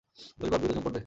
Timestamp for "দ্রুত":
0.61-0.73